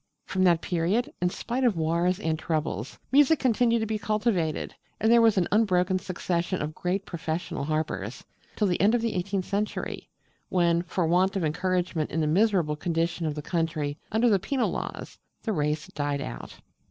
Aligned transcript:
From 0.25 0.43
that 0.45 0.61
period, 0.63 1.13
in 1.21 1.29
spite 1.29 1.63
of 1.63 1.77
wars 1.77 2.19
and 2.19 2.39
troubles, 2.39 2.97
music 3.11 3.37
continued 3.37 3.81
to 3.81 3.85
be 3.85 3.99
cultivated, 3.99 4.73
and 4.99 5.11
there 5.11 5.21
was 5.21 5.37
an 5.37 5.47
unbroken 5.51 5.99
succession 5.99 6.59
of 6.59 6.73
great 6.73 7.05
professional 7.05 7.65
harpers, 7.65 8.25
till 8.55 8.65
the 8.65 8.81
end 8.81 8.95
of 8.95 9.01
the 9.03 9.13
eighteenth 9.13 9.45
century, 9.45 10.09
when, 10.49 10.81
for 10.81 11.05
want 11.05 11.35
of 11.35 11.45
encouragement 11.45 12.09
in 12.09 12.19
the 12.19 12.25
miserable 12.25 12.75
condition 12.75 13.27
of 13.27 13.35
the 13.35 13.43
country 13.43 13.99
under 14.11 14.27
the 14.27 14.39
penal 14.39 14.71
laws, 14.71 15.19
the 15.43 15.53
race 15.53 15.85
died 15.89 16.19
out. 16.19 16.61